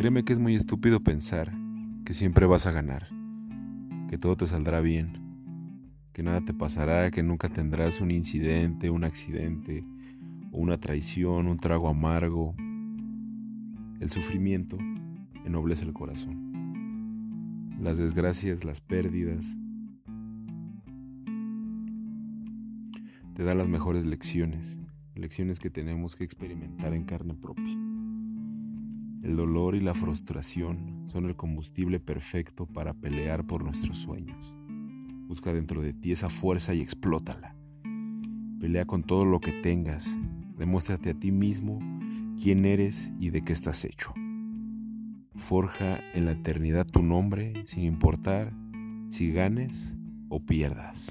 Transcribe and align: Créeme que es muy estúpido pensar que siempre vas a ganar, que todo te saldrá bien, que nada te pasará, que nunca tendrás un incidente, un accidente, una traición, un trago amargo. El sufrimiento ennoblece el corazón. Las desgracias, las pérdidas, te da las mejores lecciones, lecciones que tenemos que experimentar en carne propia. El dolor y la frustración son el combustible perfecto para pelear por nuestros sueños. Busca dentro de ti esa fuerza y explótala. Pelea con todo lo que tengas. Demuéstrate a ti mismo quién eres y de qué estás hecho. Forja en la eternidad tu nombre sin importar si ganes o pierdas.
Créeme 0.00 0.24
que 0.24 0.32
es 0.32 0.38
muy 0.38 0.54
estúpido 0.54 1.00
pensar 1.00 1.52
que 2.06 2.14
siempre 2.14 2.46
vas 2.46 2.66
a 2.66 2.72
ganar, 2.72 3.08
que 4.08 4.16
todo 4.16 4.34
te 4.34 4.46
saldrá 4.46 4.80
bien, 4.80 5.12
que 6.14 6.22
nada 6.22 6.40
te 6.40 6.54
pasará, 6.54 7.10
que 7.10 7.22
nunca 7.22 7.50
tendrás 7.50 8.00
un 8.00 8.10
incidente, 8.10 8.88
un 8.88 9.04
accidente, 9.04 9.84
una 10.52 10.80
traición, 10.80 11.48
un 11.48 11.58
trago 11.58 11.86
amargo. 11.86 12.54
El 14.00 14.08
sufrimiento 14.08 14.78
ennoblece 15.44 15.84
el 15.84 15.92
corazón. 15.92 17.76
Las 17.78 17.98
desgracias, 17.98 18.64
las 18.64 18.80
pérdidas, 18.80 19.44
te 23.34 23.44
da 23.44 23.54
las 23.54 23.68
mejores 23.68 24.06
lecciones, 24.06 24.78
lecciones 25.14 25.58
que 25.60 25.68
tenemos 25.68 26.16
que 26.16 26.24
experimentar 26.24 26.94
en 26.94 27.04
carne 27.04 27.34
propia. 27.34 27.76
El 29.22 29.36
dolor 29.36 29.74
y 29.74 29.80
la 29.80 29.92
frustración 29.92 31.04
son 31.08 31.26
el 31.26 31.36
combustible 31.36 32.00
perfecto 32.00 32.64
para 32.64 32.94
pelear 32.94 33.46
por 33.46 33.62
nuestros 33.62 33.98
sueños. 33.98 34.54
Busca 35.28 35.52
dentro 35.52 35.82
de 35.82 35.92
ti 35.92 36.12
esa 36.12 36.30
fuerza 36.30 36.72
y 36.72 36.80
explótala. 36.80 37.54
Pelea 38.60 38.86
con 38.86 39.02
todo 39.02 39.26
lo 39.26 39.40
que 39.40 39.52
tengas. 39.52 40.10
Demuéstrate 40.56 41.10
a 41.10 41.14
ti 41.14 41.32
mismo 41.32 41.80
quién 42.42 42.64
eres 42.64 43.12
y 43.20 43.28
de 43.28 43.42
qué 43.42 43.52
estás 43.52 43.84
hecho. 43.84 44.14
Forja 45.36 46.00
en 46.14 46.24
la 46.24 46.32
eternidad 46.32 46.86
tu 46.86 47.02
nombre 47.02 47.62
sin 47.66 47.84
importar 47.84 48.54
si 49.10 49.32
ganes 49.32 49.94
o 50.30 50.40
pierdas. 50.40 51.08